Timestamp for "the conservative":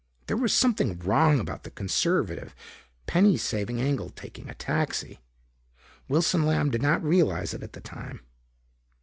1.61-2.55